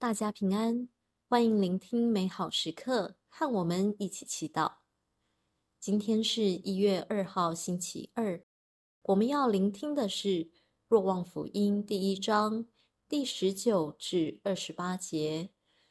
[0.00, 0.88] 大家平安，
[1.28, 4.76] 欢迎聆听美好时刻，和我们一起祈祷。
[5.80, 8.44] 今天是一月二号，星期二。
[9.02, 10.28] 我们要聆听的是
[10.86, 12.68] 《若望福音》第一章
[13.08, 15.50] 第十九至二十八节，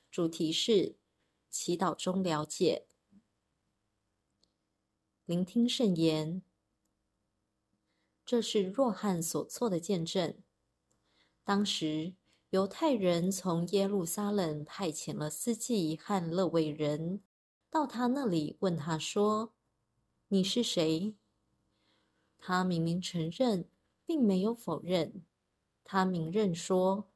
[0.10, 0.96] 主题是
[1.50, 2.88] 祈祷中了解。
[5.26, 6.42] 聆听圣言，
[8.26, 10.42] 这是若翰所做的见证。
[11.44, 12.16] 当时，
[12.52, 17.22] 犹太人从耶路撒冷派遣了司祭和勒未人
[17.70, 19.54] 到他那里，问他说
[20.30, 21.14] ：“你是谁？”
[22.40, 23.68] 他明明承认，
[24.06, 25.26] 并没有否认。
[25.84, 27.10] 他明认说：“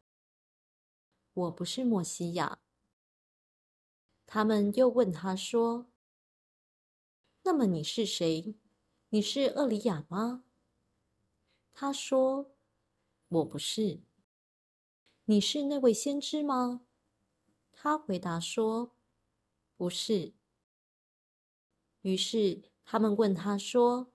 [1.33, 2.59] 我不是默西亚。”
[4.27, 5.87] 他们又问他说
[7.43, 8.53] ：“那么你是谁？
[9.09, 10.43] 你是厄里亚吗？”
[11.73, 12.51] 他说
[13.29, 14.01] ：“我不是。”
[15.25, 16.81] 你是那位先知吗？
[17.71, 18.91] 他回答说
[19.77, 20.33] ：“不是。”
[22.01, 24.11] 于是他们问他说：“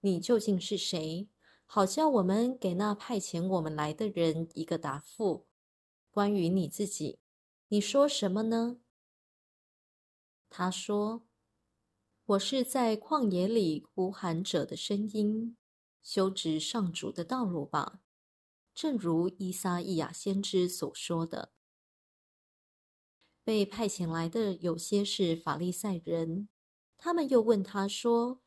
[0.00, 1.28] 你究竟是谁？
[1.64, 5.46] 好叫我们给那派遣我们来的人一个答复。
[6.10, 7.20] 关于你自己，
[7.68, 8.80] 你说什么呢？”
[10.50, 11.22] 他说
[12.26, 15.56] ：“我是在旷野里呼喊者的声音，
[16.02, 18.00] 修直上主的道路吧。”
[18.80, 21.52] 正如伊撒意亚先知所说的，
[23.44, 26.48] 被派遣来的有些是法利赛人，
[26.96, 28.40] 他们又问他说：“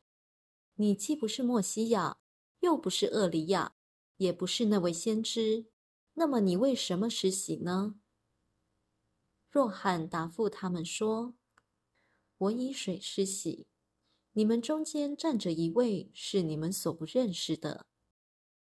[0.74, 2.18] 你既不是默西亚，
[2.58, 3.76] 又不是厄里亚，
[4.16, 5.66] 也不是那位先知，
[6.14, 8.00] 那么你为什么施洗呢？”
[9.48, 11.36] 若翰答复他们说
[12.38, 13.68] ：“我以水施洗，
[14.32, 17.86] 你们中间站着一位是你们所不认识的。”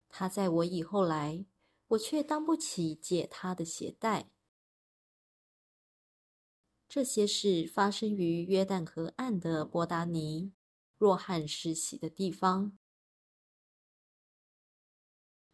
[0.08, 1.44] 他在我以后来，
[1.88, 4.30] 我却当不起解他的鞋带。
[6.88, 10.52] 这些事发生于约旦河岸的伯达尼，
[10.96, 12.78] 若翰实习的地方。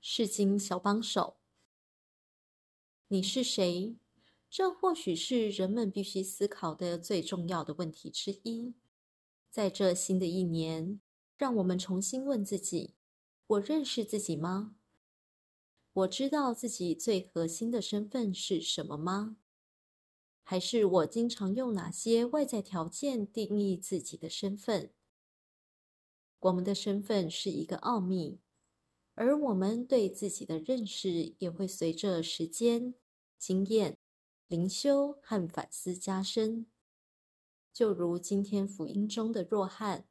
[0.01, 1.39] 世经小帮手，
[3.09, 3.97] 你是谁？
[4.49, 8.75] 这或许是人们必须思考的最重要的问题之一。
[9.51, 11.01] 在这新的一年，
[11.37, 12.95] 让我们重新问自己。
[13.47, 14.75] 我认识自己吗？
[15.93, 19.37] 我知道自己最核心的身份是什么吗？
[20.43, 24.93] 还是我经常用哪些外在条件定义自己的身份？
[26.41, 28.41] 我们的身份是一个奥秘，
[29.15, 32.95] 而我们对自己的认识也会随着时间、
[33.39, 33.99] 经验、
[34.49, 36.67] 灵修和反思加深。
[37.75, 40.09] 就如今天福音中的若翰，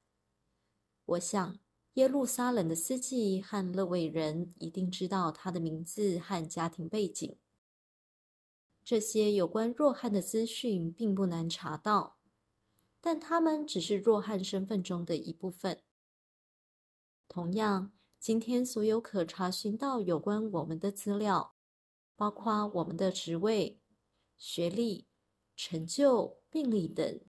[1.06, 1.63] 我想。
[1.94, 7.38] 耶路撒冷的司祭和勒未人一定知道他的名字和家庭背景。
[8.84, 12.18] 这些有关若翰的资讯并不难查到，
[13.00, 15.84] 但他们只是若翰身份中的一部分。
[17.28, 21.56] 同样，今天所有可查询到有关我们的资料，
[22.16, 23.80] 包括我们的职位、
[24.38, 25.08] 学历、
[25.56, 27.22] 成就、病历等，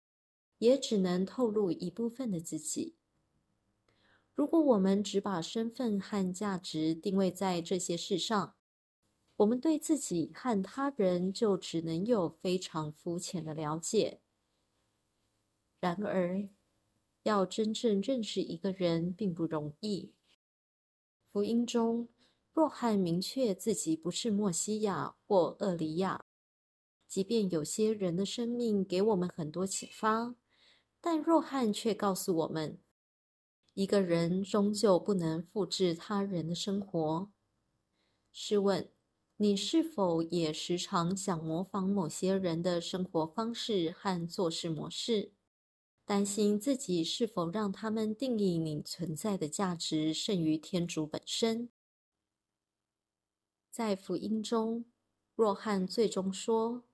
[0.59, 2.97] 也只能透露一部分的自己。
[4.34, 8.56] 如果我们只把身份和价值定位在这些事上，
[9.37, 14.21] 我们对自己和他人就只能有非常肤浅的了解。
[15.78, 16.49] 然而，
[17.23, 20.12] 要真正认识一个人并不容易。
[21.33, 22.09] 福音中，
[22.53, 26.25] 若翰明确自己不是默西亚或厄里亚，
[27.06, 30.34] 即便有些人的生命给我们很多启发，
[31.00, 32.81] 但若翰却告诉我们。
[33.75, 37.29] 一个人终究不能复制他人的生活。
[38.31, 38.89] 试问，
[39.37, 45.33] 你是否也时常想模仿某些人的生活方式和做事模式，
[46.05, 51.69] 担心自己是否让他们定义你存在的价值胜于天主本身？
[53.73, 54.85] 在福音中，
[55.35, 56.85] 若翰最终说：“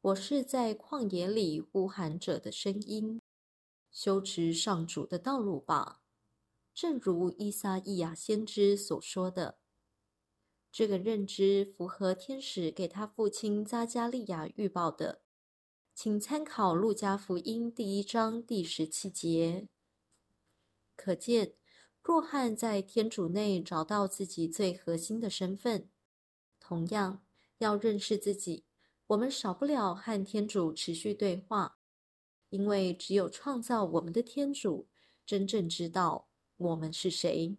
[0.00, 3.20] 我是在旷野里呼喊者的声音，
[3.90, 5.98] 修持上主的道路吧。”
[6.74, 9.58] 正如伊撒意亚先知所说的，
[10.70, 15.22] 这个认知符合天使给他父亲扎加利亚预报的。
[15.94, 19.68] 请参考《路加福音》第一章第十七节。
[20.96, 21.54] 可见，
[22.02, 25.90] 若翰在天主内找到自己最核心的身份。
[26.58, 27.22] 同样，
[27.58, 28.64] 要认识自己，
[29.08, 31.78] 我们少不了和天主持续对话，
[32.48, 34.88] 因为只有创造我们的天主
[35.26, 36.30] 真正知道。
[36.62, 37.56] 我们是谁？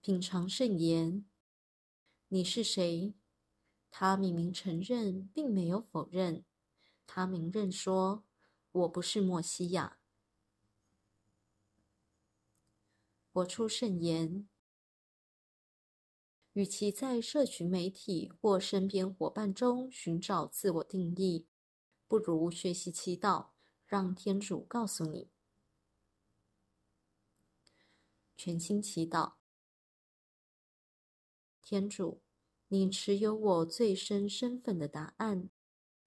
[0.00, 1.24] 品尝圣言，
[2.28, 3.14] 你是谁？
[3.90, 6.44] 他明明承认，并没有否认。
[7.06, 8.24] 他明认说
[8.70, 9.98] ：“我不是默西亚。”
[13.32, 14.48] 活出圣言。
[16.52, 21.46] 与其在社群媒体或身边伙伴中寻找自我定义，
[22.06, 23.51] 不如学习祈祷，
[23.92, 25.28] 让天主告诉你。
[28.34, 29.34] 全心祈祷。
[31.60, 32.22] 天主，
[32.68, 35.50] 你持有我最深身份的答案，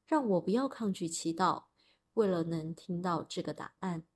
[0.08, 1.66] 让我不要抗拒祈祷，
[2.16, 4.08] 为了能听到这个答案。